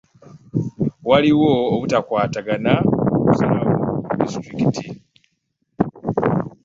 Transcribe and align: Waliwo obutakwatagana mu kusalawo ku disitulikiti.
Waliwo 1.09 1.49
obutakwatagana 1.75 2.73
mu 3.13 3.19
kusalawo 3.25 3.75
ku 4.07 4.13
disitulikiti. 4.19 4.87